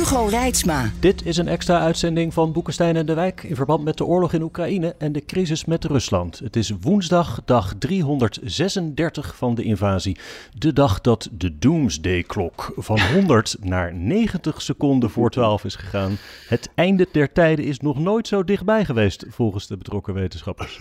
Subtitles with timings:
[0.00, 0.90] Hugo Reitsma.
[1.00, 4.32] Dit is een extra uitzending van Boekenstein en de Wijk in verband met de oorlog
[4.32, 6.38] in Oekraïne en de crisis met Rusland.
[6.38, 10.16] Het is woensdag, dag 336 van de invasie.
[10.58, 16.16] De dag dat de Doomsday-klok van 100 naar 90 seconden voor 12 is gegaan.
[16.48, 20.80] Het einde der tijden is nog nooit zo dichtbij geweest, volgens de betrokken wetenschappers.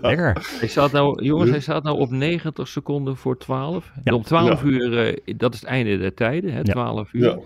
[0.00, 0.34] Ja.
[0.58, 3.92] Hij staat nou, jongens, hij staat nou op 90 seconden voor 12.
[4.04, 4.14] Ja.
[4.14, 7.38] Om 12 uur, uh, dat is het einde der tijden, hè, 12 uur.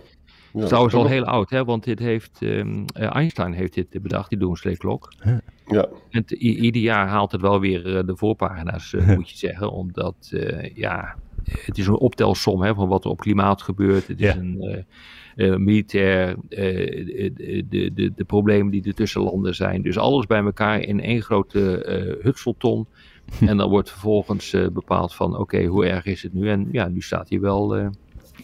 [0.56, 0.62] Ja.
[0.62, 0.66] Ja.
[0.66, 1.64] Trouwens al heel oud, hè?
[1.64, 5.12] want dit heeft, um, Einstein heeft dit bedacht, die doomsday-klok.
[5.66, 5.88] Ja.
[6.10, 9.70] En ieder jaar haalt het wel weer uh, de voorpagina's, uh, moet je zeggen.
[9.72, 14.06] Omdat, uh, ja, het is een optelsom hè, van wat er op klimaat gebeurt.
[14.06, 14.36] Het is ja.
[14.36, 17.32] een militair, de,
[17.68, 19.82] de, de, de, problemen die er tussen landen zijn.
[19.82, 22.86] Dus alles bij elkaar in één grote hutselton.
[23.40, 26.48] en dan wordt vervolgens bepaald van, oké, okay, hoe erg is het nu?
[26.48, 27.90] En ja, nu staat hij wel...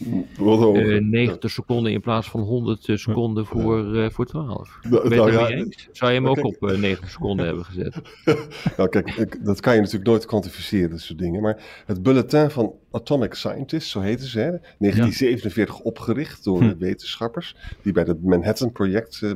[0.00, 4.78] Uh, 90 seconden in plaats van 100 seconden voor, uh, voor 12.
[4.82, 5.88] Nou, ben je nou, ja, eens?
[5.92, 8.00] Zou je hem ook kijk, op uh, 90 seconden hebben gezet?
[8.76, 11.42] nou, kijk, ik, dat kan je natuurlijk nooit kwantificeren, dat soort dingen.
[11.42, 15.82] Maar het bulletin van Atomic Scientists, zo heten ze, hè, 1947 ja.
[15.82, 16.78] opgericht door hm.
[16.78, 19.32] wetenschappers die bij het Manhattan-project uh,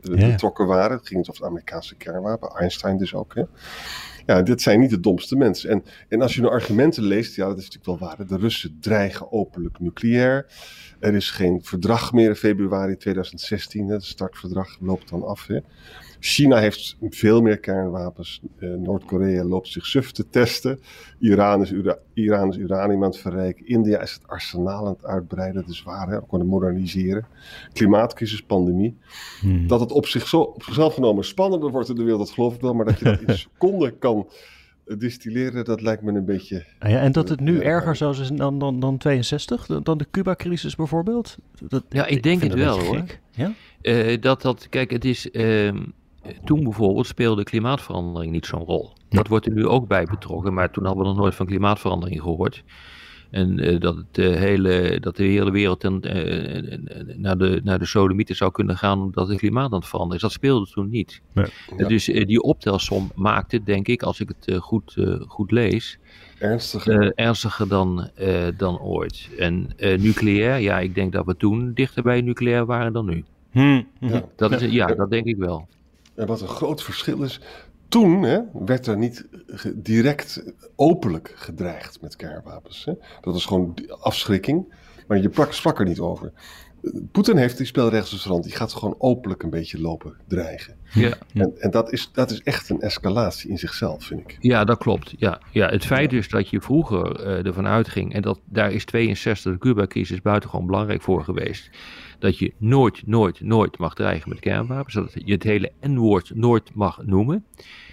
[0.00, 0.96] betrokken waren.
[0.96, 3.34] Het ging over het Amerikaanse kernwapen, Einstein dus ook.
[3.34, 3.42] Hè
[4.26, 5.70] ja, dit zijn niet de domste mensen.
[5.70, 8.26] En, en als je nu argumenten leest, ja, dat is natuurlijk wel waar.
[8.26, 10.46] De Russen dreigen openlijk nucleair.
[11.00, 13.88] Er is geen verdrag meer in februari 2016.
[13.88, 15.46] Het startverdrag loopt dan af.
[15.46, 15.58] Hè.
[16.26, 18.40] China heeft veel meer kernwapens.
[18.58, 20.80] Uh, Noord-Korea loopt zich suf te testen.
[21.18, 23.66] Iran is, ura Iran is uranium aan het verrijken.
[23.66, 25.62] India is het arsenaal aan het uitbreiden.
[25.62, 26.16] Dat is waar, hè?
[26.16, 27.26] ook aan het moderniseren.
[27.72, 28.96] Klimaatcrisis, pandemie.
[29.40, 29.66] Hmm.
[29.66, 32.54] Dat het op, zich zo, op zichzelf genomen spannender wordt in de wereld, dat geloof
[32.54, 32.74] ik wel.
[32.74, 34.28] Maar dat je dat in seconden kan
[34.84, 36.64] distilleren, dat lijkt me een beetje...
[36.78, 39.98] Ah ja, en dat het nu uh, erger zou zijn dan, dan, dan 62, dan
[39.98, 41.36] de Cuba-crisis bijvoorbeeld?
[41.68, 43.04] Dat, ja, ik denk het wel hoor.
[43.30, 43.52] Ja?
[43.82, 45.28] Uh, dat dat, kijk, het is...
[45.32, 45.72] Uh,
[46.44, 48.92] toen bijvoorbeeld speelde klimaatverandering niet zo'n rol.
[49.08, 52.20] Dat wordt er nu ook bij betrokken, maar toen hadden we nog nooit van klimaatverandering
[52.20, 52.64] gehoord.
[53.30, 57.78] En uh, dat, het, uh, hele, dat de hele wereld ten, uh, naar, de, naar
[57.78, 60.22] de sodemieten zou kunnen gaan omdat het klimaat aan het veranderen is.
[60.22, 61.20] Dat speelde toen niet.
[61.32, 61.46] Nee.
[61.76, 61.88] Ja.
[61.88, 64.96] Dus die optelsom maakte, denk ik, als ik het goed,
[65.26, 65.98] goed lees,
[66.38, 68.10] ernstiger, ernstiger dan,
[68.56, 69.28] dan ooit.
[69.38, 73.24] En nucleair, ja, ik denk dat we toen dichter bij nucleair waren dan nu.
[73.50, 73.86] Hmm.
[74.00, 74.24] Ja.
[74.36, 75.68] Dat, is, ja, dat denk ik wel.
[76.14, 77.40] Wat een groot verschil is.
[77.88, 79.26] Toen hè, werd er niet
[79.74, 82.84] direct openlijk gedreigd met kernwapens.
[82.84, 82.92] Hè.
[83.20, 84.74] Dat was gewoon afschrikking.
[85.06, 86.32] Maar je sprak er niet over.
[87.12, 88.44] Poetin heeft die spelregels rand.
[88.44, 90.76] Die gaat gewoon openlijk een beetje lopen dreigen.
[90.92, 91.12] Ja.
[91.34, 94.36] En, en dat, is, dat is echt een escalatie in zichzelf, vind ik.
[94.40, 95.14] Ja, dat klopt.
[95.16, 98.14] Ja, ja, het feit is dat je vroeger uh, ervan uitging.
[98.14, 101.70] En dat, daar is 62, de Cuba-crisis, buitengewoon belangrijk voor geweest
[102.18, 104.94] dat je nooit, nooit, nooit mag dreigen met kernwapens.
[104.94, 107.44] Dat je het hele N-woord nooit mag noemen.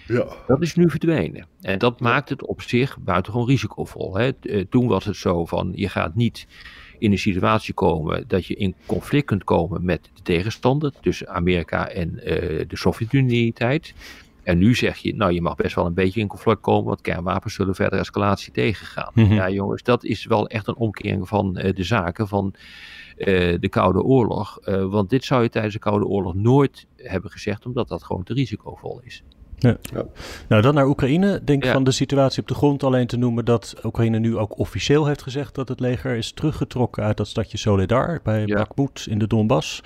[0.06, 0.26] Ja.
[0.46, 1.46] Dat is nu verdwenen.
[1.60, 4.16] En dat maakt het op zich buitengewoon risicovol.
[4.16, 4.32] Hè.
[4.64, 6.46] Toen was het zo van, je gaat niet
[7.02, 10.92] in een situatie komen dat je in conflict kunt komen met de tegenstander.
[11.00, 12.24] Tussen Amerika en uh,
[12.68, 13.94] de Sovjet-Unie tijd.
[14.42, 17.00] En nu zeg je, nou je mag best wel een beetje in conflict komen, want
[17.00, 19.10] kernwapens zullen verder escalatie tegengaan.
[19.14, 19.34] Mm -hmm.
[19.34, 22.54] Ja jongens, dat is wel echt een omkering van uh, de zaken van
[23.16, 23.26] uh,
[23.60, 24.58] de Koude Oorlog.
[24.64, 28.34] Want dit zou je tijdens de Koude Oorlog nooit hebben gezegd, omdat dat gewoon te
[28.34, 29.22] risicovol is.
[29.62, 29.76] Ja.
[29.92, 30.04] Ja.
[30.48, 31.40] Nou, dan naar Oekraïne.
[31.44, 31.72] Denk ja.
[31.72, 35.22] van de situatie op de grond alleen te noemen dat Oekraïne nu ook officieel heeft
[35.22, 38.56] gezegd dat het leger is teruggetrokken uit dat stadje Soledar bij ja.
[38.56, 39.80] Bakhmut in de Donbass.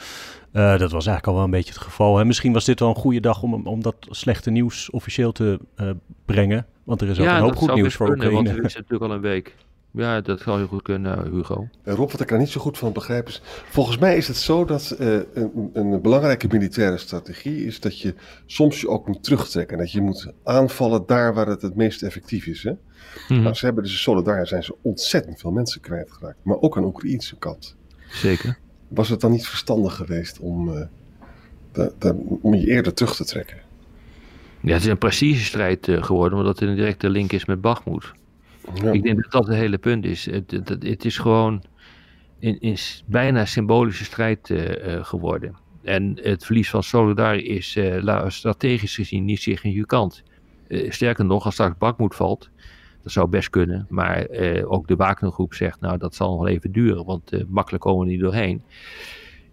[0.52, 2.16] Uh, dat was eigenlijk al wel een beetje het geval.
[2.16, 2.24] Hè?
[2.24, 5.90] Misschien was dit wel een goede dag om, om dat slechte nieuws officieel te uh,
[6.24, 6.66] brengen.
[6.84, 8.48] Want er is ook een hoop goed nieuws voor kunnen, Oekraïne.
[8.48, 9.56] Want het is natuurlijk al een week.
[9.96, 11.68] Ja, dat zou heel goed kunnen, Hugo.
[11.82, 13.42] En Rob, wat ik er niet zo goed van begrijp is...
[13.68, 17.64] Volgens mij is het zo dat uh, een, een, belangrijke militaire strategie...
[17.64, 18.14] is dat je
[18.46, 19.78] soms je ook moet terugtrekken.
[19.78, 22.62] Dat je moet aanvallen daar waar het het meest effectief is.
[22.62, 22.70] Hè?
[22.70, 22.78] Mm
[23.26, 23.42] -hmm.
[23.42, 26.38] nou, ze hebben dus in Solidar zijn ze ontzettend veel mensen kwijtgeraakt.
[26.42, 27.76] Maar ook aan de Oekraïnse kant.
[28.08, 28.58] Zeker.
[28.88, 30.80] Was het dan niet verstandig geweest om, uh,
[31.72, 33.56] de, de, om je eerder terug te trekken?
[34.60, 36.38] Ja, het is een precisie-strijd uh, geworden...
[36.38, 38.12] omdat er een directe link is met Bakhmut.
[38.74, 38.92] Ja.
[38.92, 40.26] Ik denk dat dat het hele punt is.
[40.30, 41.62] Het, het, het is gewoon
[42.40, 42.76] een, een
[43.06, 45.56] bijna symbolische strijd uh, uh, geworden.
[45.82, 47.78] en het verlies van Solidar is
[48.26, 50.22] strategisch gezien niet significant.
[50.68, 52.50] sterker nog, als straks Bakmoed valt,
[53.02, 53.86] dat zou best kunnen.
[53.88, 54.26] Maar
[54.64, 58.12] ook de Wagnergroep zegt, nou dat zal nog wel even duren, want makkelijk komen we
[58.12, 58.62] niet doorheen.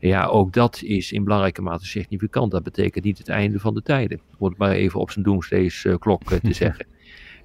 [0.09, 2.51] Ja, ook dat is in belangrijke mate significant.
[2.51, 4.21] Dat betekent niet het einde van de tijden.
[4.37, 6.85] Om het maar even op zijn doomsdays-klok te zeggen.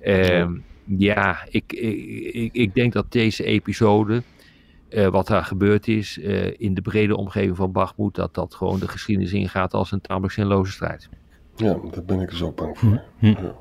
[0.03, 0.49] Uh,
[0.97, 4.23] ja, ik, ik, ik denk dat deze episode,
[4.91, 8.79] uh, wat daar gebeurd is uh, in de brede omgeving van Bachmoed, dat dat gewoon
[8.79, 11.09] de geschiedenis ingaat als een tamelijk zinloze strijd.
[11.57, 13.03] Ja, daar ben ik dus ook bang voor.
[13.19, 13.27] Hm.
[13.27, 13.45] hm.
[13.45, 13.55] Ja.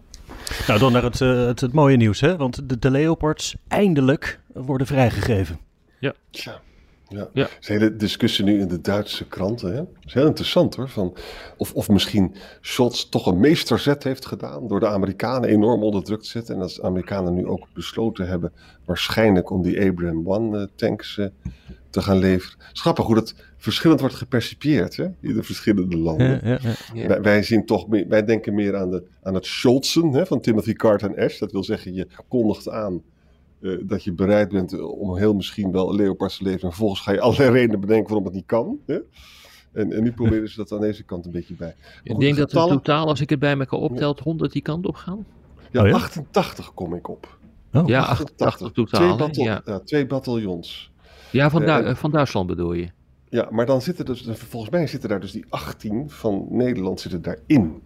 [0.67, 2.37] Nou, dan naar het, uh, het, het, mooie nieuws, hè?
[2.37, 5.59] Want de, de Leopards eindelijk worden vrijgegeven.
[5.99, 6.13] Ja.
[6.29, 6.61] Tja.
[7.09, 7.29] Ja.
[7.33, 7.47] ja.
[7.59, 9.69] is hele discussie nu in de Duitse kranten.
[9.69, 9.75] Hè?
[9.75, 10.89] Dat is heel interessant hoor.
[10.89, 11.15] Van
[11.57, 14.67] of, of misschien Scholz toch een meesterzet heeft gedaan.
[14.67, 16.53] door de Amerikanen enorm onder druk te zetten.
[16.53, 18.51] En dat de Amerikanen nu ook besloten hebben.
[18.85, 21.25] waarschijnlijk om die Abraham One eh, tanks uh,
[21.89, 22.57] te gaan leveren.
[22.71, 25.03] Schappig hoe dat verschillend wordt gepercipieerd hè?
[25.21, 26.39] in de verschillende landen.
[26.43, 26.59] Ja,
[26.93, 30.41] ja, wij, wij, zien toch wij denken meer aan, de, aan het Scholzen hè, van
[30.41, 31.39] Timothy Carter en Ash.
[31.39, 33.01] Dat wil zeggen, je kondigt aan
[33.67, 36.61] uh, dat je bereid bent eh, om heel misschien wel een leopards te leven.
[36.61, 38.79] En vervolgens ga je allerlei redenen bedenken waarom het niet kan.
[38.85, 38.97] Hè?
[39.73, 41.75] En, en nu proberen ze dat aan deze kant een beetje bij.
[42.03, 44.95] ik denk dat het totaal, als ik het bij elkaar optelt, 100 die kant op
[44.95, 45.25] gaan.
[45.71, 45.93] Ja, oh ja?
[45.93, 47.37] 88 kom ik op.
[47.73, 47.87] Oh.
[47.87, 49.01] Ja, 88, totaal.
[49.01, 49.61] Twee, batal ja.
[49.65, 49.79] ja.
[49.79, 50.91] twee bataljons.
[51.31, 52.89] Ja, van, uh, van Duitsland bedoel je?
[53.29, 57.21] Ja, maar dan zitten dus, volgens mij zitten daar dus die 18 van Nederland zitten
[57.21, 57.81] daarin.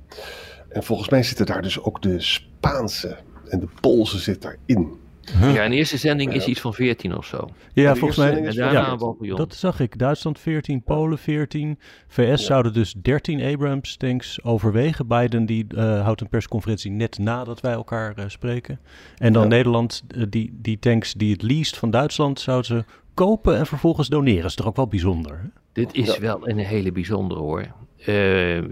[0.70, 3.18] En volgens mij zitten daar dus ook de Spaanse
[3.48, 5.00] en de Poolse zit daarin.
[5.40, 5.54] Huh?
[5.54, 7.50] Ja, in de eerste zending is iets van 14 of zo.
[7.74, 8.44] Ja, volgens mij.
[8.44, 10.00] En daarna ja, dat zag ik.
[10.00, 11.80] Duitsland 14, Polen 14.
[12.08, 15.08] VS zouden dus 13 Abrams tanks overwegen.
[15.08, 18.80] Biden die uh, houdt een persconferentie net nadat wij elkaar uh, spreken.
[19.18, 22.84] En dan Nederland, uh, die, die tanks die het least van Duitsland zouden ze
[23.14, 24.46] kopen en vervolgens doneren.
[24.46, 25.38] is toch ook wel bijzonder?
[25.38, 25.48] Hè?
[25.74, 27.66] Dit is wel een hele bijzondere hoor.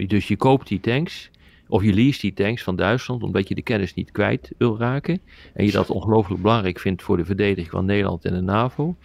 [0.08, 1.30] dus je koopt die tanks.
[1.70, 5.22] Of je leest die tanks van Duitsland omdat je de kennis niet kwijt wil raken.
[5.54, 8.96] En je dat ongelooflijk belangrijk vindt voor de verdediging van Nederland en de NAVO.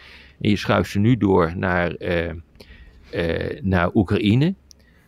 [0.40, 2.32] En je schuift ze nu door naar, uh,
[3.14, 4.54] uh, naar Oekraïne.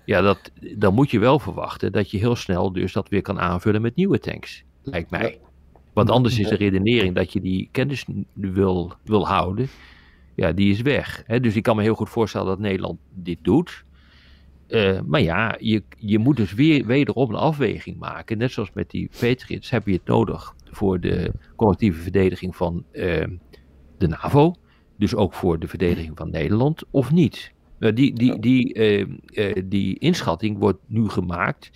[0.05, 3.41] Ja, dat, dan moet je wel verwachten dat je heel snel dus dat weer kan
[3.41, 4.64] aanvullen met nieuwe tanks.
[4.82, 5.38] Lijkt mij.
[5.93, 9.69] Want anders is de redenering dat je die kennis wil, wil houden.
[10.35, 11.25] Ja, die is weg.
[11.41, 13.85] Dus ik kan me heel goed voorstellen dat Nederland dit doet.
[14.69, 18.39] Uh, maar ja, je, je moet dus weer wederom een afweging maken.
[18.39, 23.25] Net zoals met die Patriots heb je het nodig voor de collectieve verdediging van uh,
[23.99, 24.55] de NAVO.
[24.99, 27.53] Dus ook voor de verdediging van Nederland, of niet?
[27.79, 31.71] Uh, die, die, die, die inschatting wordt nu gemaakt.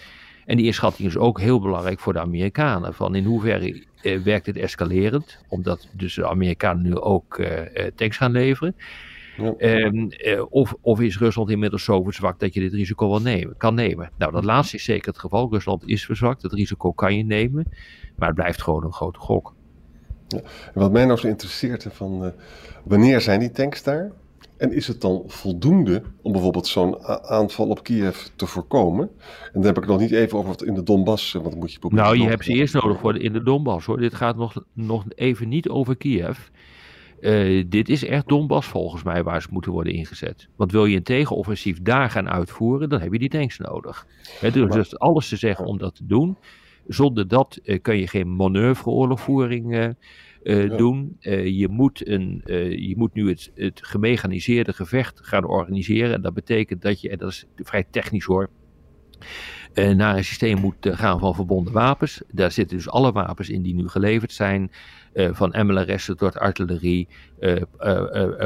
[0.47, 2.95] En die inschatting is ook heel belangrijk voor de Amerikanen.
[2.95, 3.85] Van in hoeverre
[4.25, 5.45] werkt het escalerend?
[5.49, 7.43] Omdat dus de Amerikanen nu ook
[7.95, 8.75] tanks gaan leveren.
[9.59, 13.56] Ehm, eh, of, of is Rusland inmiddels zo verzwakt dat je dit risico wel nemen,
[13.56, 14.11] kan nemen?
[14.19, 15.50] Nou, dat laatste is zeker het geval.
[15.50, 17.67] Rusland is verzwakt, het risico kan je nemen,
[18.17, 19.55] maar het blijft gewoon een grote gok.
[20.29, 20.41] Ja.
[20.75, 22.31] wat mij nou zo interesseert, van, uh,
[22.85, 24.12] wanneer zijn die tanks daar?
[24.56, 29.11] En is het dan voldoende om bijvoorbeeld zo'n aanval op Kiev te voorkomen?
[29.44, 31.55] En dan heb ik het nog niet even over wat in de Donbass, eh, wat
[31.55, 32.05] moet je proberen.
[32.05, 33.99] Nou, je hebt ze eerst nodig voor de, in de Donbass hoor.
[33.99, 36.38] Dit gaat nog, nog even niet over Kiev.
[37.21, 40.49] Uh, dit is echt Donbass volgens mij waar ze moeten worden ingezet.
[40.57, 44.07] Want wil je een tegenoffensief daar gaan uitvoeren, dan heb je die tanks nodig.
[44.41, 46.37] He, dus, dus alles te zeggen om dat te doen.
[46.87, 49.89] Zonder dat uh, kun je geen manoeuvreoorlogvoering uh,
[50.43, 50.77] ja.
[50.77, 51.17] doen.
[51.45, 52.43] je, moet een,
[52.77, 56.15] je moet nu het, het gemechaniseerde gevecht gaan organiseren.
[56.15, 58.50] En dat betekent dat je, en dat is vrij technisch hoor,
[59.75, 62.23] naar een systeem moet gaan van verbonden wapens.
[62.31, 64.71] Daar zitten dus alle wapens in die nu geleverd zijn.
[65.15, 67.09] Uh, van MLRS'en tot artillerie,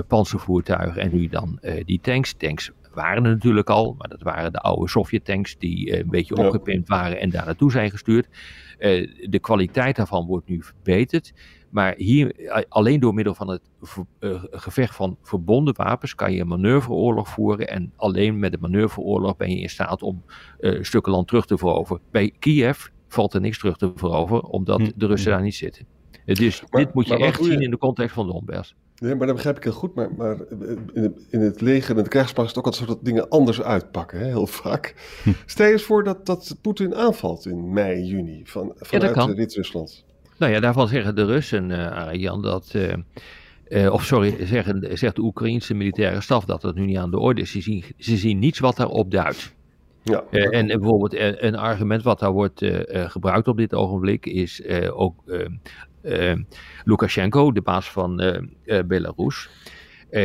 [0.08, 2.34] panzervoertuigen en nu dan die tanks.
[2.36, 6.44] Tanks waren er natuurlijk al, maar dat waren de oude Sovjet-tanks die een beetje ja.
[6.44, 8.28] opgepimpt waren en daar naartoe zijn gestuurd.
[9.28, 11.32] de kwaliteit daarvan wordt nu verbeterd.
[11.70, 13.62] Maar hier, alleen door middel van het
[14.50, 17.68] gevecht van verbonden wapens kan je een manoeuvreoorlog voeren.
[17.68, 20.22] En alleen met een manoeuvreoorlog ben je in staat om
[20.80, 22.02] stukken land terug te veroveren.
[22.10, 24.90] Bij Kiev valt er niks terug te veroveren, omdat hm.
[24.96, 25.86] de Russen daar niet zitten.
[26.24, 28.74] Dus dit moet je echt zien in de context van de Donbass.
[28.98, 29.94] Nee, maar dat begrijp ik heel goed.
[29.94, 30.36] Maar, maar
[30.94, 33.62] in, in, het leger en de krijgsmacht is het ook altijd zo dat dingen anders
[33.62, 34.94] uitpakken, hè, heel vaak.
[35.22, 35.32] Hm.
[35.46, 40.04] Stel je eens voor dat, dat Poetin aanvalt in mei, juni van, vanuit ja, Wit-Rusland.
[40.38, 42.72] Nou ja, daarvan zeggen de Russen, uh, Jan, dat...
[42.76, 42.92] Uh,
[43.68, 47.18] uh, of sorry, zeggen, zegt de Oekraïnse militaire staf dat dat nu niet aan de
[47.18, 47.50] orde is.
[47.50, 49.53] Ze zien, ze zien niets wat daarop duidt.
[50.04, 54.66] Ja, uh, en bijvoorbeeld een argument wat daar wordt uh, gebruikt op dit ogenblik is
[54.90, 55.14] ook
[56.84, 58.16] Lukashenko, de baas van
[58.86, 59.50] Belarus.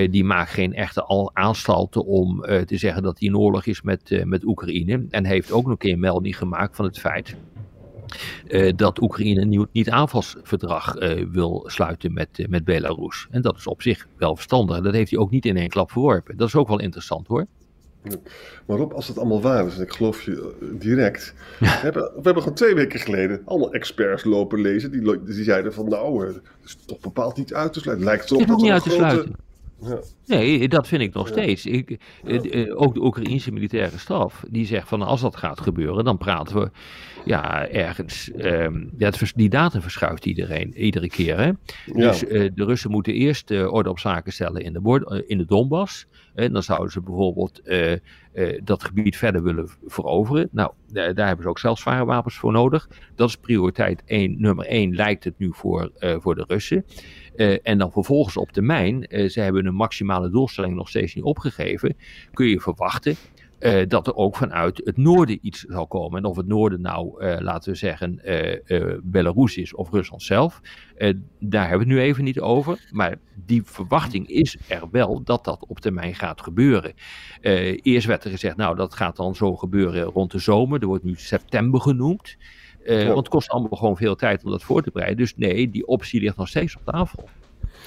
[0.09, 4.43] die maakt geen echte aanstalten om te zeggen dat hij in oorlog is met, met
[4.43, 5.05] Oekraïne.
[5.09, 7.35] En heeft ook nog een keer melding gemaakt van het feit
[8.75, 10.95] dat Oekraïne een nieuw niet-aanvalsverdrag
[11.31, 13.27] wil sluiten met, met Belarus.
[13.31, 14.81] En dat is op zich wel verstandig.
[14.81, 16.37] Dat heeft hij ook niet in één klap verworpen.
[16.37, 17.47] Dat is ook wel interessant hoor.
[18.65, 21.33] Maar Rob, als het allemaal waar is, en ik geloof je eh, direct.
[21.59, 24.91] We, hebben, we hebben gewoon twee weken geleden allemaal experts lopen lezen.
[24.91, 28.05] Die, die zeiden van nou, het is toch bepaald niet uit te sluiten.
[28.05, 29.27] Lijkt erop het dat niet uit te grote...
[29.81, 29.99] Ja.
[30.25, 31.65] Nee, dat vind ik nog steeds.
[31.65, 36.03] Ik, eh, eh, ook de Oekraïnse militaire staf, die zegt van als dat gaat gebeuren,
[36.03, 36.69] dan praten we
[37.25, 38.31] ja, ergens.
[38.37, 41.37] Um, ja, die datum verschuift iedereen, iedere keer.
[41.39, 41.51] Hè?
[41.85, 45.45] Dus uh, de Russen moeten eerst uh, orde op zaken stellen in de, in de
[45.45, 46.07] Donbass.
[46.35, 47.95] En dan zouden ze bijvoorbeeld uh,
[48.63, 50.49] dat gebied verder willen veroveren.
[50.51, 52.89] Nou, daar, hebben ze ook zelfs zware wapens voor nodig.
[53.15, 56.85] Dat is prioriteit 1, nummer 1, lijkt het nu voor, voor de Russen.
[57.63, 61.95] En dan vervolgens op termijn, ze hebben een maximale doelstelling nog steeds niet opgegeven.
[62.33, 63.15] Kun je verwachten
[63.59, 66.17] uh, dat er ook vanuit het noorden iets zal komen.
[66.17, 68.21] En of het noorden nou, laten we zeggen,
[69.03, 70.61] Belarus is of Rusland zelf,
[71.39, 72.87] daar hebben we het nu even niet over.
[72.91, 76.93] Maar die verwachting is er wel dat dat op termijn gaat gebeuren.
[77.81, 80.81] eerst werd er gezegd, nou dat gaat dan zo gebeuren rond de zomer.
[80.81, 82.37] Er wordt nu september genoemd.
[82.89, 85.19] Want het kost allemaal gewoon veel tijd om dat voor te bereiden.
[85.19, 87.29] Dus nee, die optie ligt nog steeds op tafel.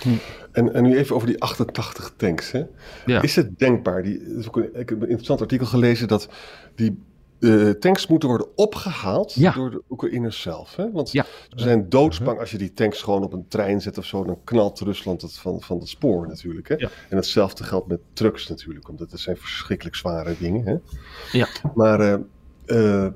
[0.03, 0.09] Hm.
[0.53, 2.51] En, en nu even over die 88 tanks.
[2.51, 2.63] Hè?
[3.07, 3.23] Ja.
[3.23, 4.03] Is het denkbaar?
[4.03, 4.21] Die,
[4.73, 6.29] ik heb een interessant artikel gelezen dat
[6.75, 6.99] die
[7.43, 9.53] uh, tanks moeten worden opgehaald ja.
[9.53, 10.77] door de Oekraïners zelf.
[10.77, 10.91] Hè?
[10.91, 11.27] Want ja.
[11.49, 14.25] ze zijn doodsbang als je die tanks gewoon op een trein zet of zo.
[14.25, 16.69] Dan knalt Rusland het van, van het spoor natuurlijk.
[16.69, 16.75] Hè?
[16.77, 18.89] En hetzelfde geldt met trucks natuurlijk.
[18.89, 20.67] Omdat het zijn verschrikkelijk zware dingen.
[20.67, 20.77] Hè?
[21.39, 21.49] Ja.
[21.75, 22.19] Maar uh,
[22.67, 23.07] uh,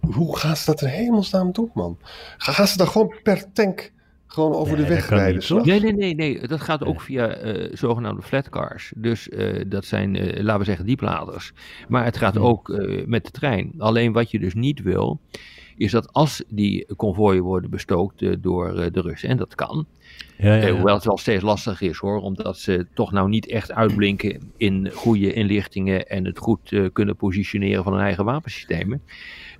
[0.00, 1.98] hoe gaan ze dat in hemelsnaam doen, man?
[2.36, 3.92] Gaan ze dan gewoon per tank
[4.26, 5.64] gewoon over de weg rijden.
[5.64, 6.48] Nee, nee, nee, nee.
[6.48, 8.92] Dat gaat ook via uh, zogenaamde flatcars.
[8.96, 11.52] Dus uh, dat zijn, uh, laten we zeggen, diepladers.
[11.88, 12.68] Maar het gaat ook
[13.06, 13.72] met de trein.
[13.78, 15.20] Alleen wat je dus niet wil,
[15.76, 19.86] is dat als die konvooien worden bestookt door de Russen, en dat kan,
[20.36, 20.74] ja, ja, ja.
[20.74, 24.90] hoewel het wel steeds lastig is hoor, omdat ze toch nou niet echt uitblinken in
[24.94, 29.02] goede inlichtingen en het goed kunnen positioneren van hun eigen wapensystemen.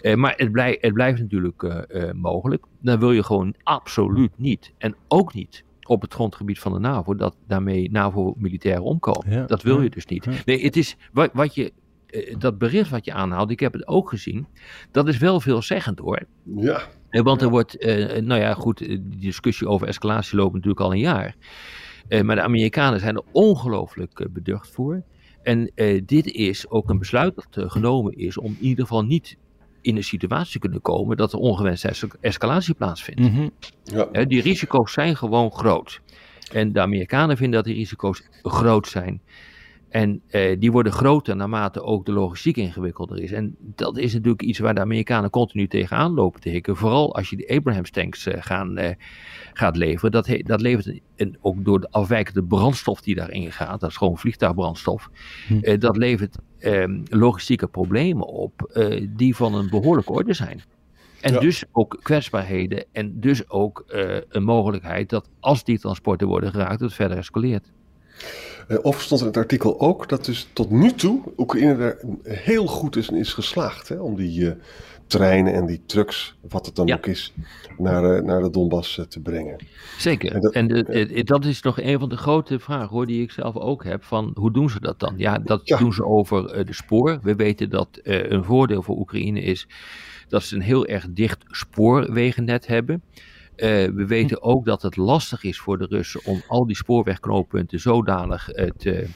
[0.04, 2.64] Uh, maar het, blij, het, blijft natuurlijk uh, mogelijk.
[2.80, 4.72] Dan wil je gewoon absoluut niet.
[4.78, 7.14] En ook niet op het grondgebied van de NAVO.
[7.14, 9.46] Dat daarmee NAVO-militairen omkomen.
[9.46, 10.44] Dat wil je dus niet.
[10.44, 11.72] Nee, het is wat, wat je.
[12.38, 14.46] Dat bericht wat je aanhaalt, ik heb het ook gezien.
[14.90, 16.22] Dat is wel veelzeggend hoor.
[16.56, 16.82] Ja.
[17.10, 17.84] Want er wordt,
[18.20, 21.34] nou ja, goed, die discussie over escalatie loopt natuurlijk al een jaar.
[22.08, 25.02] maar de Amerikanen zijn er ongelooflijk beducht voor.
[25.42, 25.70] En
[26.04, 29.36] dit is ook een besluit dat genomen is om in ieder geval niet
[29.80, 33.20] in een situatie kunnen komen dat er ongewenste escalatie plaatsvindt.
[33.20, 33.50] Mm
[33.84, 34.24] ja.
[34.24, 36.00] die risico's zijn gewoon groot.
[36.52, 39.22] En de Amerikanen vinden dat die risico's groot zijn.
[39.94, 43.32] En eh, die worden groter naarmate ook de logistiek ingewikkelder is.
[43.32, 46.76] En dat is natuurlijk iets waar de Amerikanen continu tegenaan lopen te hikken.
[46.76, 48.90] Vooral als je de Abrams tanks uh, gaan, uh,
[49.52, 50.10] gaat leveren.
[50.10, 53.80] Dat, dat levert en ook door de afwijkende brandstof die daarin gaat.
[53.80, 55.10] Dat is gewoon vliegtuigbrandstof.
[55.46, 55.78] Hm.
[55.78, 60.62] Dat levert ehm, logistieke problemen op die van een behoorlijke orde zijn.
[61.20, 63.84] En dus ook kwetsbaarheden en dus ook
[64.28, 67.72] een mogelijkheid dat als die transporten worden geraakt, het verder escaleert.
[68.68, 72.66] Uh, of stond in het artikel ook dat dus tot nu toe Oekraïne er heel
[72.66, 74.52] goed is, is geslaagd hè, om die uh,
[75.06, 77.32] treinen en die trucks, wat het dan ook is,
[77.78, 79.56] naar, uh, naar de Donbass te brengen.
[79.98, 80.32] Zeker.
[80.32, 83.30] En, dat, en de, dat, is nog een van de grote vragen hoor, die ik
[83.30, 85.14] zelf ook heb, van hoe doen ze dat dan?
[85.16, 87.18] Ja, dat doen ze over de spoor.
[87.22, 89.66] We weten dat een voordeel voor Oekraïne is
[90.28, 93.02] dat ze een heel erg dicht spoorwegennet hebben.
[93.56, 97.80] Uh, we weten ook dat het lastig is voor de Russen om al die spoorwegknooppunten
[97.80, 99.06] zodanig uh, te,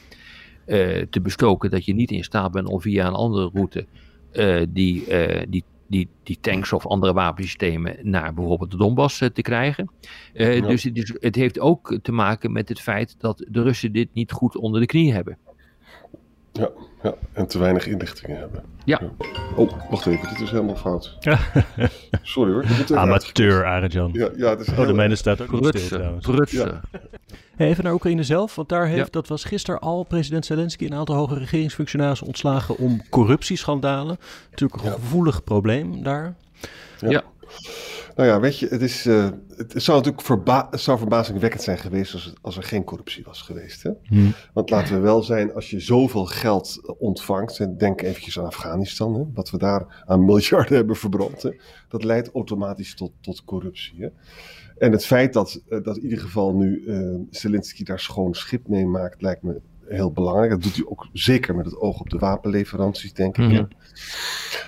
[0.67, 3.87] uh, te bestoken dat je niet in staat bent om via een andere route
[4.69, 5.05] die,
[5.49, 9.91] die, die, die tanks of andere wapensystemen naar bijvoorbeeld de Donbass te krijgen.
[10.33, 10.61] Ja.
[10.61, 14.09] Dus het, is, het heeft ook te maken met het feit dat de Russen dit
[14.13, 15.39] niet goed onder de knie hebben.
[16.59, 16.71] Ja,
[17.03, 18.65] ja, en te weinig inlichtingen hebben.
[18.85, 19.01] Ja.
[19.57, 21.17] Oh, wacht even, dit is helemaal fout.
[22.23, 22.65] Sorry hoor.
[22.99, 24.11] Amateur, Arjan.
[24.13, 26.27] Ja, ja, het is oh, de mijne staat ook nog stil trouwens.
[26.27, 26.81] Prutsen.
[27.57, 31.17] even naar Oekraïne zelf, want daar heeft, dat was gisteren al, president Zelensky een aantal
[31.17, 34.19] hoge regeringsfunctionarissen ontslagen om corruptieschandalen.
[34.51, 36.35] Natuurlijk een gevoelig probleem daar.
[36.99, 37.23] Ja.
[38.19, 42.13] Nou ja, weet je, het, is, uh, het zou natuurlijk verba zou verbazingwekkend zijn geweest
[42.13, 43.83] als, als er geen corruptie was geweest.
[43.83, 43.91] Hè?
[44.03, 44.35] Hmm.
[44.53, 49.15] Want laten we wel zijn, als je zoveel geld ontvangt, en denk eventjes aan Afghanistan,
[49.15, 51.51] hè, wat we daar aan miljarden hebben verbrand, hè,
[51.89, 54.03] dat leidt automatisch tot, tot corruptie.
[54.03, 54.09] Hè?
[54.79, 58.69] En het feit dat, uh, dat in ieder geval nu uh, Zelensky daar schoon schip
[58.69, 60.51] mee maakt, lijkt me heel belangrijk.
[60.51, 63.49] Dat doet hij ook zeker met het oog op de wapenleveranties, denk ik.
[63.49, 63.65] Mhm.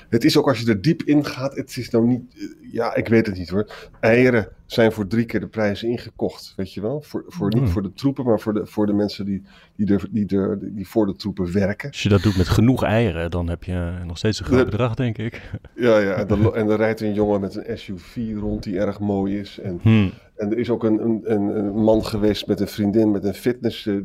[0.08, 2.94] Het is ook als je er diep in gaat, het is nou niet, eh, ja,
[2.94, 3.90] ik weet het niet hoor.
[4.00, 7.02] Eieren zijn voor drie keer de prijs ingekocht, weet je wel.
[7.02, 7.70] Voor, voor, Niet mhm.
[7.70, 9.42] voor de troepen, maar voor de, voor de mensen die,
[9.76, 11.88] die, er, die, er, die voor de troepen werken.
[11.88, 14.94] Als je dat doet met genoeg eieren, dan heb je nog steeds een groot bedrag,
[14.94, 15.50] denk ik.
[15.74, 19.00] Ja, ja en, dan, en dan rijdt een jongen met een SUV rond die erg
[19.00, 19.58] mooi is.
[19.58, 20.12] En, hmm.
[20.40, 23.86] En er is ook een, een, een, man geweest met een vriendin met een fitness.
[23.86, 24.02] Uh,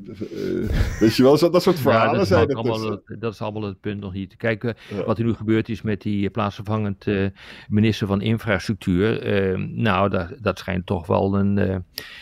[0.99, 2.55] weet je wel, dat, dat soort verhalen ja, dat zijn het.
[2.55, 2.89] Allemaal dus.
[3.05, 4.35] het, dat is allemaal het punt nog niet.
[4.35, 4.75] Kijk,
[5.05, 7.27] wat er nu gebeurd is met die plaatsvervangend uh,
[7.69, 9.59] minister van Infrastructuur.
[9.59, 11.55] Nou, dat, dat schijnt toch wel een.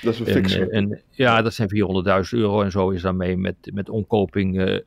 [0.02, 0.76] dat is een.
[0.76, 4.82] Een, ja, dat zijn 400.000 euro en zo is daarmee met, met omkoping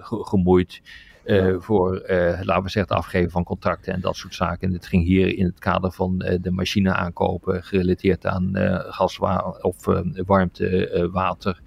[0.00, 0.80] gemoeid.
[1.24, 4.66] Uh, voor, uh, laten we zeggen, het afgeven van contracten en dat soort zaken.
[4.66, 8.50] En dit ging hier in het kader van uh, de machine aankopen, gerelateerd aan
[8.90, 9.18] gas
[9.60, 9.84] of
[10.26, 11.60] warmte, water,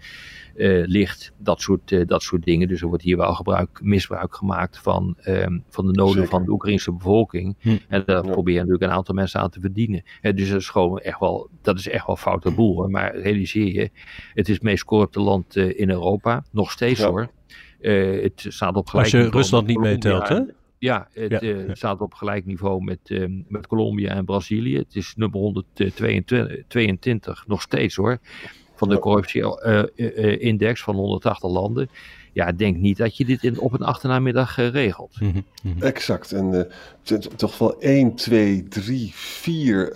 [0.86, 2.68] licht, dat soort, dat soort dingen.
[2.68, 6.52] Dus er wordt hier wel gebruik, misbruik gemaakt van, ehm, van de noden van de
[6.52, 7.56] Oekraïnse bevolking.
[7.60, 7.78] Hm.
[7.88, 10.04] En daar proberen natuurlijk een aantal mensen aan te verdienen.
[10.22, 12.76] dus dat is gewoon echt wel, dat is echt wel foute boel.
[12.76, 12.90] Hoor.
[12.90, 13.90] Maar realiseer je,
[14.34, 17.30] het is het meest corrupte land in Europa, nog steeds hoor.
[17.84, 20.40] Uh, het staat op gelijk Als je Rusland niet meetelt, hè?
[20.78, 24.78] Ja, het ja, uh, staat op gelijk niveau met, uh, met Colombia en Brazilië.
[24.78, 28.20] Het is nummer 122 nog steeds hoor.
[28.76, 31.90] Van de corruptie-index van 180 landen.
[32.34, 35.20] Ja, denk niet dat je dit in, op een achternamiddag regelt.
[35.20, 35.82] Mm -hmm.
[35.82, 36.32] Exact.
[36.32, 36.68] En er
[37.02, 39.92] zijn toch wel 1, 2, 3, 4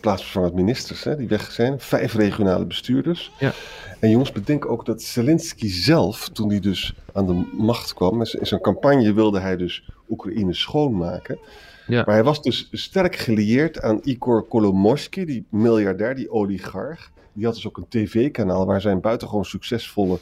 [0.00, 1.80] plaatsvervangend ministers hè, die weg zijn.
[1.80, 3.32] Vijf regionale bestuurders.
[3.38, 3.52] Ja.
[4.00, 8.46] En jongens, bedenk ook dat Zelensky zelf, toen hij dus aan de macht kwam, in
[8.46, 11.38] zijn campagne wilde hij dus Oekraïne schoonmaken.
[11.86, 12.02] Ja.
[12.06, 17.10] Maar hij was dus sterk gelieerd aan Igor Kolomoisky, die miljardair, die oligarch.
[17.32, 20.20] Die had dus ook een tv-kanaal waar zijn buitengewoon succesvolle uh,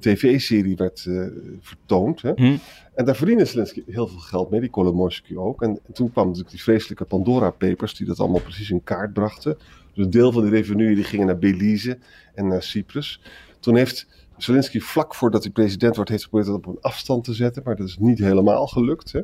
[0.00, 1.26] tv-serie werd uh,
[1.60, 2.22] vertoond.
[2.22, 2.32] Hè?
[2.34, 2.56] Hm.
[2.94, 5.62] En daar verdiende Zelensky heel veel geld mee, die Kolomoisky ook.
[5.62, 9.12] En, en, toen kwam natuurlijk die vreselijke Pandora Papers, die dat allemaal precies in kaart
[9.12, 9.58] brachten.
[9.94, 11.98] Dus een deel van de revenue die gingen naar Belize
[12.34, 13.20] en naar Cyprus.
[13.60, 17.34] Toen heeft Zelensky vlak voordat hij president wordt, heeft geprobeerd dat op een afstand te
[17.34, 17.62] zetten.
[17.64, 19.12] Maar dat is niet helemaal gelukt.
[19.12, 19.20] Hè?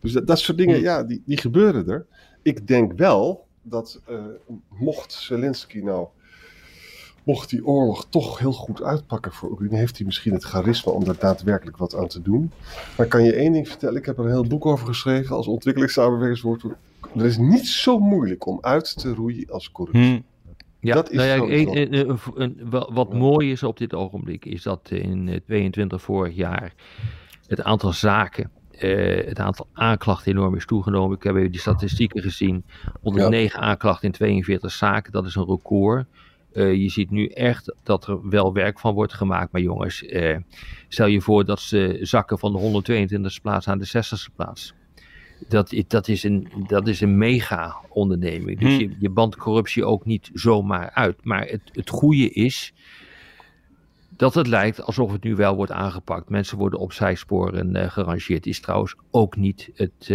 [0.00, 0.82] Dus dat, dat soort dingen, hm.
[0.82, 2.06] ja, die, die gebeuren er.
[2.42, 4.24] Ik denk wel dat uh,
[4.68, 6.06] mocht Zelensky nou
[7.22, 11.04] mocht die oorlog toch heel goed uitpakken voor Oekraïne, heeft hij misschien het charisma om
[11.04, 12.50] daar daadwerkelijk wat aan te doen.
[12.96, 13.96] Maar kan je één ding vertellen?
[13.96, 16.62] Ik heb er een heel boek over geschreven als ontwikkelingssamenwerkingswoord.
[17.16, 20.04] Er is niet zo moeilijk om uit te roeien als corruptie.
[20.04, 20.24] Hmm.
[20.80, 25.42] Ja, dat is nou ja, een, wat mooi is op dit ogenblik is dat in
[25.46, 26.74] 22 vorig jaar
[27.46, 31.16] het aantal zaken, uh, het aantal aanklachten enorm is toegenomen.
[31.16, 32.64] Ik heb even die statistieken gezien.
[33.00, 33.66] 109 ja.
[33.66, 36.06] aanklachten in 42 zaken, dat is een record.
[36.54, 39.52] Uh, je ziet nu echt dat er wel werk van wordt gemaakt.
[39.52, 40.36] Maar jongens, uh,
[40.88, 42.82] stel je voor dat ze zakken van de
[43.38, 44.74] 122e plaats aan de 60e plaats.
[45.48, 48.58] Dat, dat, is, een, dat is een mega onderneming.
[48.58, 48.80] Dus hm.
[48.80, 51.24] je, je bandt corruptie ook niet zomaar uit.
[51.24, 52.72] Maar het, het goede is
[54.16, 56.28] dat het lijkt alsof het nu wel wordt aangepakt.
[56.28, 58.46] Mensen worden op zijsporen uh, gerangeerd.
[58.46, 60.08] Is trouwens ook niet het,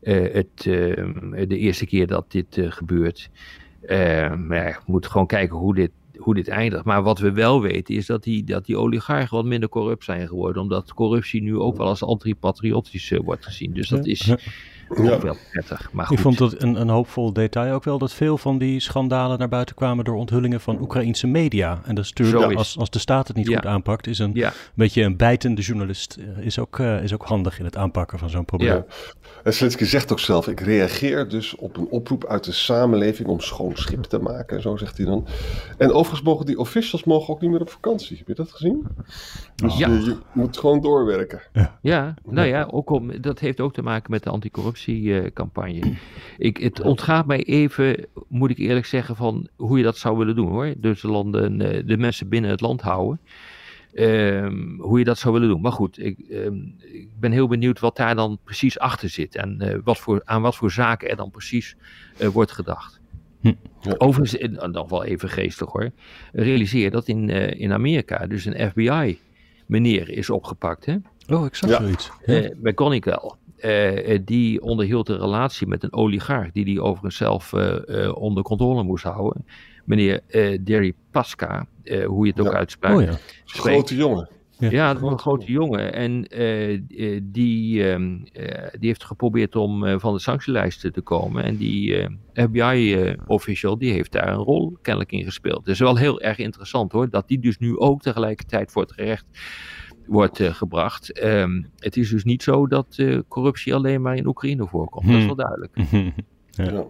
[0.00, 3.30] het, de eerste keer dat dit gebeurt.
[3.82, 6.84] Uh, maar moet gewoon kijken hoe dit, hoe dit eindigt.
[6.84, 10.28] Maar wat we wel weten is dat die, dat die oligarchen wat minder corrupt zijn
[10.28, 10.62] geworden.
[10.62, 13.72] Omdat corruptie nu ook wel als antipatriotisch uh, wordt gezien.
[13.72, 14.34] Dus dat is
[14.96, 15.20] ja.
[15.20, 15.92] wel prettig.
[15.92, 16.16] Maar goed.
[16.16, 19.48] Ik vond het een, een hoopvol detail ook wel dat veel van die schandalen naar
[19.48, 21.80] buiten kwamen door onthullingen van Oekraïnse media.
[21.84, 25.02] En dat is natuurlijk, als, als de staat het niet goed aanpakt, is een beetje
[25.02, 28.44] een bijtende journalist eh, is ook, uh, is ook handig in het aanpakken van zo'n
[28.44, 28.84] probleem.
[29.44, 33.40] En Slitsky zegt ook zelf, ik reageer dus op een oproep uit de samenleving om
[33.40, 35.26] schoon schip te maken, zo zegt hij dan.
[35.78, 38.86] En overigens mogen die officials mogen ook niet meer op vakantie, heb je dat gezien?
[39.54, 39.88] Dus ja.
[39.88, 41.40] je, je, moet gewoon doorwerken.
[41.52, 44.30] Ja, ja nou ja, ook om, dat heeft ook te maken met de
[44.88, 45.96] anticorruptiecampagne.
[46.38, 50.36] Ik, het ontgaat mij even, moet ik eerlijk zeggen, van hoe je dat zou willen
[50.36, 50.74] doen hoor.
[50.76, 53.20] Dus de, landen, eh, de mensen binnen het land houden.
[53.94, 55.60] Um, hoe je dat zou willen doen.
[55.60, 59.36] Maar goed, ik, um, ik, ben heel benieuwd wat daar dan precies achter zit.
[59.36, 61.76] En uh, wat voor, aan wat voor zaken er dan precies
[62.20, 63.00] uh, wordt gedacht.
[63.40, 63.52] Hm.
[63.98, 65.90] Overigens, nog wel even geestig hoor.
[66.32, 69.18] Realiseer dat in, uh, in Amerika dus een FBI
[69.66, 70.86] meneer is opgepakt.
[70.86, 70.96] Hè?
[71.28, 71.80] Oh, ik zag ja.
[71.80, 72.10] zoiets.
[72.26, 72.50] Ja.
[72.56, 72.74] bij
[73.60, 74.24] Conical.
[74.24, 77.52] die onderhield een relatie met een oligarch, die die overigens zelf
[78.14, 79.46] onder controle moest houden.
[79.84, 80.20] Meneer
[80.64, 81.66] Derry Pasca,
[82.06, 82.96] hoe je het ook uitspreekt.
[82.96, 83.18] Oh ja.
[83.44, 84.28] Grote jongen.
[84.68, 85.92] Ja, dat was een grote jongen.
[85.92, 86.80] En uh,
[87.22, 87.96] die, uh,
[88.78, 91.44] die heeft geprobeerd om uh, van de sanctielijsten te komen.
[91.44, 95.58] En die FBI-official die heeft daar een rol kennelijk in gespeeld.
[95.58, 98.92] Het is wel heel erg interessant hoor, dat die dus nu ook tegelijkertijd voor het
[98.92, 99.24] gerecht
[100.06, 101.24] wordt gebracht.
[101.24, 105.06] Um, het is dus niet zo dat corruptie alleen maar in Oekraïne voorkomt.
[105.06, 105.76] Dat is wel duidelijk.
[106.50, 106.64] ja.
[106.64, 106.84] ja.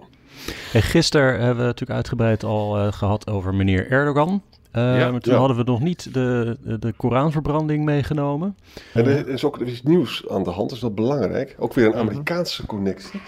[0.73, 4.43] En gisteren hebben we natuurlijk uitgebreid al gehad over meneer Erdogan.
[4.77, 8.57] Uh, toen hadden we nog niet de, de Koranverbranding meegenomen.
[8.95, 11.57] En er is ook er is nieuws aan de hand, dat is wel belangrijk.
[11.59, 12.01] Ook weer een mhm.
[12.01, 13.21] Amerikaanse connectie.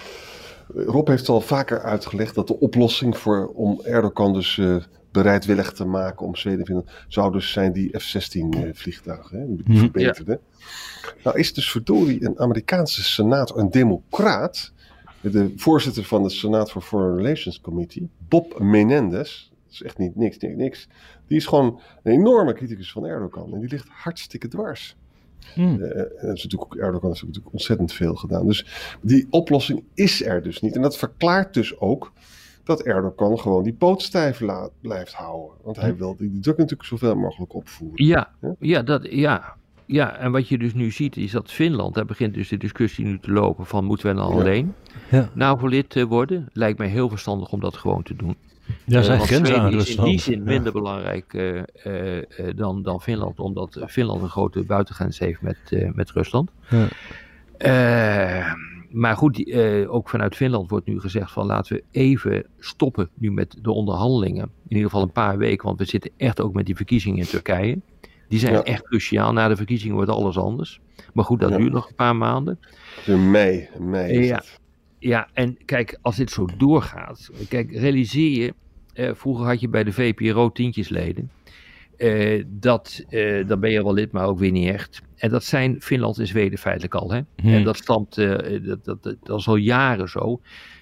[0.75, 4.77] Rob heeft al vaker uitgelegd dat de oplossing voor, om Erdogan dus uh,
[5.13, 10.41] bereidwillig te maken om Zweden te vinden, zou dus zijn die F-16 vliegtuigen, die verbeterde.
[11.25, 14.73] Nou is dus verdorie een Amerikaanse senator, een democraat,
[15.21, 20.17] de voorzitter van de Senaat for Foreign Relations Committee, Bob Menendez, dat is echt niet
[20.17, 20.89] niks, niks, niks.
[21.27, 23.55] Die is gewoon een enorme criticus van Erdogan.
[23.55, 24.97] En die ligt hartstikke dwars.
[25.55, 25.79] Hmm.
[25.81, 28.47] Uh, en dat is natuurlijk, Erdogan heeft natuurlijk ontzettend veel gedaan.
[28.47, 28.67] Dus
[29.01, 30.75] die oplossing is er dus niet.
[30.75, 32.13] En dat verklaart dus ook
[32.65, 35.57] dat Erdogan gewoon die poot stijf laat, blijft houden.
[35.63, 38.05] Want hij wil die, druk natuurlijk zoveel mogelijk opvoeren.
[38.05, 38.83] Ja, ja?
[38.83, 42.49] dat, ja, ja, en wat je dus nu ziet is dat Finland, daar begint dus
[42.49, 44.75] de discussie nu te lopen van moeten we nou alleen
[45.11, 45.31] ja.
[45.35, 46.49] NAVO-lid eh, worden?
[46.53, 48.37] Lijkt mij heel verstandig om dat gewoon te doen.
[48.85, 51.63] Ja, zijn uh, grenzen aan is in die zin minder belangrijk uh,
[52.55, 56.51] dan, dan Finland, omdat Finland een grote buitengrens heeft met, met Rusland.
[56.69, 56.89] Ja.
[58.93, 59.55] Maar goed,
[59.89, 64.43] ook vanuit Finland wordt nu gezegd van laten we even stoppen nu met de onderhandelingen.
[64.43, 67.27] In ieder geval een paar weken, want we zitten echt ook met die verkiezingen in
[67.27, 67.81] Turkije.
[68.29, 69.33] Die zijn echt cruciaal.
[69.33, 70.81] Na de verkiezingen wordt alles anders.
[71.13, 72.59] Maar goed, dat duurt nog een paar maanden.
[73.07, 74.43] In mei, mei ja.
[74.99, 77.31] Ja, en kijk, als dit zo doorgaat.
[77.49, 78.55] Kijk, realiseer je
[78.93, 81.31] eh, vroeger had je bij de VPRO tientjesleden.
[82.03, 85.03] Uh, dat, uh, dan ben je wel lid, maar ook weer niet echt.
[85.17, 87.13] En dat zijn Finland en Zweden feitelijk al.
[87.13, 87.21] Hè?
[87.37, 87.53] Hmm.
[87.53, 90.41] En dat stamt, dat, dat, dat, is al jaren zo.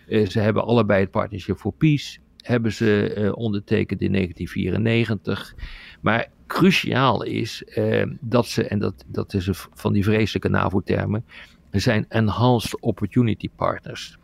[0.09, 5.55] ze hebben allebei het Partnership for Peace hebben ze ondertekend in 1994.
[6.01, 7.65] Maar cruciaal is
[8.21, 11.25] dat ze, en dat, dat is van die vreselijke NAVO-termen,
[11.71, 14.19] zijn enhanced opportunity partners.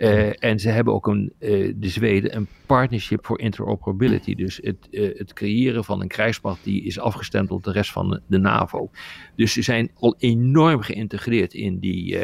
[0.00, 4.34] Uh, en ze hebben ook een, uh, de Zweden een partnership for interoperability.
[4.34, 8.10] Dus het, uh, het creëren van een krijgsmacht die is afgestemd op de rest van
[8.10, 8.90] de, de NAVO.
[9.36, 12.18] Dus ze zijn al enorm geïntegreerd in die,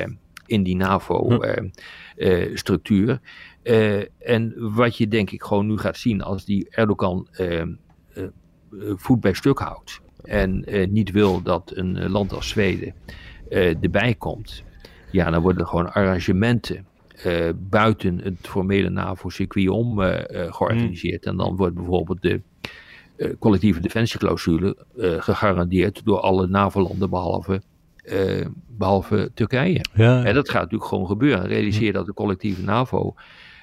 [0.46, 3.20] in die NAVO-structuur.
[4.18, 7.28] en wat je denk ik gewoon nu gaat zien als die Erdogan
[8.78, 10.00] voet bij stuk houdt.
[10.22, 12.94] En niet wil dat een land als Zweden
[13.80, 14.62] erbij komt.
[15.10, 16.86] Ja, dan worden er gewoon arrangementen
[17.26, 21.24] uh, buiten het formele NAVO-circuit om uh, georganiseerd.
[21.24, 21.30] Mm.
[21.30, 22.40] En dan wordt bijvoorbeeld de
[23.38, 24.76] collectieve defensieclausule
[25.18, 27.62] gegarandeerd door alle NAVO-landen behalve,
[28.68, 29.84] behalve Turkije.
[29.94, 30.24] Ja.
[30.24, 31.46] En dat gaat natuurlijk gewoon gebeuren.
[31.46, 33.14] Realiseer dat de collectieve NAVO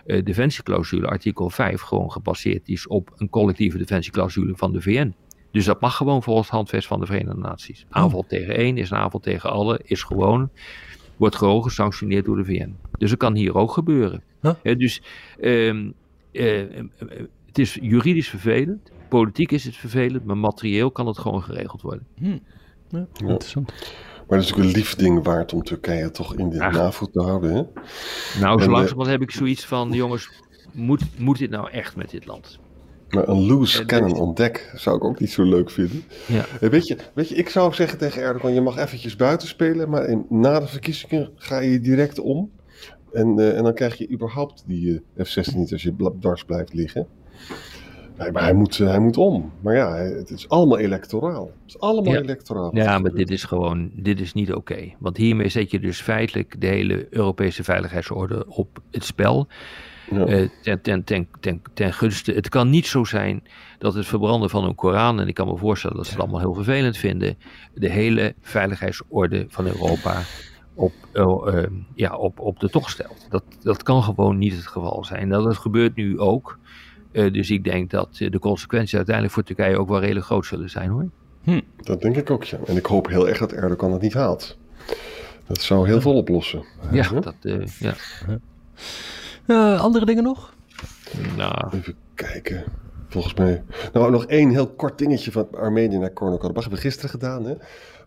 [0.05, 5.13] defensieclausule, artikel 5, gewoon gebaseerd is op een collectieve defensieclausule van de VN.
[5.53, 7.85] Dus dat mag gewoon volgens het handvest van de Verenigde Naties.
[7.89, 8.27] Aanval oh.
[8.27, 10.49] tegen één is een aanval tegen alle, is gewoon
[11.17, 12.75] wordt gewoon gesanctioneerd door de VN.
[12.97, 14.23] Dus dat kan hier ook gebeuren.
[14.61, 15.01] dus
[15.39, 15.89] ehm,
[16.31, 16.85] eh, eh,
[17.45, 22.07] het is juridisch vervelend, politiek is het vervelend, maar materieel kan het gewoon geregeld worden.
[22.17, 22.37] Hm.
[22.89, 23.73] Ja, interessant.
[24.27, 27.21] Maar dat is ook een lief ding waard om Turkije toch in de NAVO te
[27.21, 27.53] houden.
[27.53, 27.61] Hè?
[28.39, 30.29] Nou, zo langzamerhand heb ik zoiets van, jongens,
[30.71, 32.59] moet, moet dit nou echt met dit land?
[33.13, 36.03] Maar een loose uh, cannon on deck zou ik ook niet zo leuk vinden.
[36.27, 36.45] Ja.
[36.61, 39.89] Eh, weet, je, weet je, ik zou zeggen tegen Erdogan, je mag eventjes buiten spelen,
[39.89, 42.51] maar in, na de verkiezingen ga je direct om.
[43.13, 46.73] En, uh, en dan krijg je überhaupt die uh, F-16 niet als je dwars blijft
[46.73, 47.07] liggen.
[48.17, 49.51] Nee, maar hij moet, hij moet om.
[49.61, 51.45] Maar ja, het is allemaal electoraal.
[51.45, 52.75] Het is allemaal electoraal.
[52.75, 54.93] Ja, maar dit is gewoon, dit is niet oké.
[54.99, 59.47] Want hiermee zet je dus feitelijk de hele Europese veiligheidsorde op het spel.
[60.13, 60.27] Ja.
[60.27, 62.31] Uh, ten, ten, ten, ten, ten gunste.
[62.31, 63.43] Het kan niet zo zijn
[63.77, 66.39] dat het verbranden van een Koran, en ik kan me voorstellen dat ze het allemaal
[66.39, 67.37] heel vervelend vinden,
[67.73, 70.21] de hele veiligheidsorde van Europa
[70.73, 71.63] op, uh,
[71.95, 73.25] ja, op, op de tocht stelt.
[73.29, 75.27] Dat, dat kan gewoon niet het geval zijn.
[75.27, 76.59] Nou, dat gebeurt nu ook.
[77.11, 80.69] Uh, dus ik denk dat de consequenties uiteindelijk voor Turkije ook wel redelijk groot zullen
[80.69, 81.09] zijn hoor.
[81.43, 81.61] Hm.
[81.77, 82.57] Dat denk ik ook, ja.
[82.65, 84.57] En ik hoop heel erg dat Erdogan het niet haalt.
[85.47, 86.65] Dat zou heel veel oplossen.
[86.91, 87.35] Ja, dat,
[87.79, 87.93] ja.
[89.47, 90.53] Uh, andere dingen nog?
[91.37, 91.69] Nou.
[91.71, 92.63] Even kijken.
[93.07, 93.63] Volgens mij.
[93.93, 96.63] Nou, nog één heel kort dingetje van Armenië naar Korno-Karabach.
[96.63, 97.45] Hebben we gisteren gedaan.
[97.45, 97.53] Hè?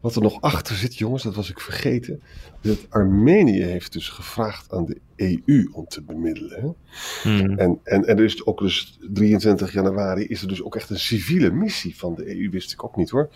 [0.01, 2.23] wat er nog achter zit, jongens, dat was ik vergeten.
[2.61, 6.77] Dat Armenië heeft dus gevraagd aan de EU om te bemiddelen.
[7.23, 7.41] Hmm.
[7.41, 10.99] En, en, en er is ook dus 23 januari is er dus ook echt een
[10.99, 13.29] civiele missie van de EU, wist ik ook niet hoor,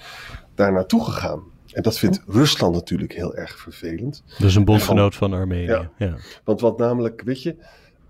[0.55, 1.43] daar naartoe gegaan.
[1.73, 4.23] En dat vindt Rusland natuurlijk heel erg vervelend.
[4.39, 5.89] Dus een bondgenoot van, Armenië.
[5.99, 6.17] Ja.
[6.45, 7.57] Want wat namelijk, weet je,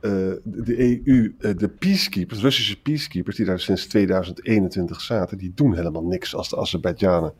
[0.00, 5.74] uh, de EU, uh, de peacekeepers, Russische peacekeepers die daar sinds 2021 zaten, die doen
[5.74, 7.32] helemaal niks als de Azerbeidzjanen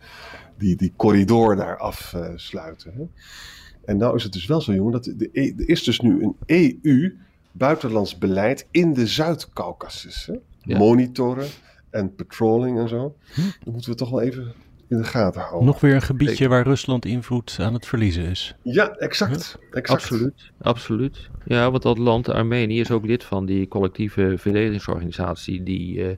[0.59, 2.93] die, die corridor daar afsluiten.
[2.97, 3.03] Uh,
[3.85, 6.23] en nou is het dus wel zo, jongen, dat de, e er is dus nu
[6.23, 6.37] een
[6.83, 7.17] EU
[7.53, 10.31] buitenlands beleid in de Zuid-Caucasus.
[10.63, 10.79] Ja.
[10.79, 11.49] Monitoren
[11.91, 13.17] en patrolling en zo.
[13.35, 13.41] Hm?
[13.41, 14.53] Dan moeten we toch wel even
[14.91, 15.65] in de gaten houden.
[15.67, 18.55] Nog weer een gebiedje waar Rusland invloed aan het verliezen is.
[18.63, 19.59] Ja, exact.
[19.71, 19.91] exact.
[19.91, 21.29] Absoluut, absoluut.
[21.45, 26.09] Ja, want dat land Armenië is ook lid van die collectieve verdedigingsorganisatie die uh,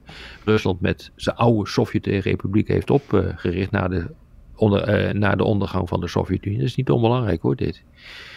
[0.45, 4.05] Rusland met zijn oude Sovjet-republiek heeft opgericht na de
[4.55, 6.57] onder, uh, na de ondergang van de Sovjet-Unie.
[6.57, 7.83] Dat is niet onbelangrijk hoor, dit.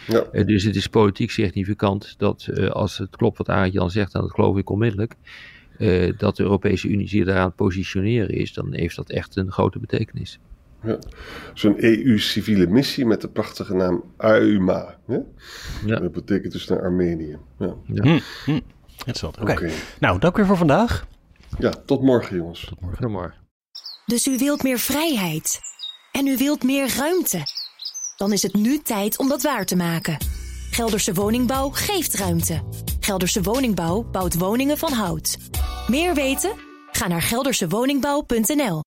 [0.06, 0.24] Ja.
[0.32, 4.14] Uh, dus het is politiek significant dat uh, als het klopt wat Arend Jan zegt,
[4.14, 5.14] en dat geloof ik onmiddellijk,
[6.16, 10.38] dat de Europese Unie zich daaraan positioneren is, dan heeft dat echt een grote betekenis.
[10.82, 10.98] Ja.
[11.54, 14.98] Zo'n EU-civiele missie met de prachtige naam AUMA.
[15.06, 15.18] Hè?
[15.86, 15.98] Ja.
[15.98, 17.38] Dat betekent dus naar Armenië.
[17.58, 17.74] Ja.
[17.86, 18.02] ja.
[18.02, 18.60] Hm, hm.
[19.24, 19.52] Oké.
[19.52, 19.72] Okay.
[20.00, 21.06] Nou, dank weer voor vandaag.
[21.58, 22.64] Ja, tot morgen jongens.
[22.64, 23.02] Tot morgen.
[23.02, 23.34] Tot morgen.
[24.06, 25.60] Dus u wilt meer vrijheid
[26.12, 27.42] en u wilt meer ruimte?
[28.16, 30.16] Dan is het nu tijd om dat waar te maken.
[30.76, 32.62] Gelderse Woningbouw geeft ruimte.
[33.00, 35.36] Gelderse Woningbouw bouwt woningen van hout.
[35.86, 36.52] Meer weten?
[36.90, 38.85] Ga naar geldersewoningbouw.nl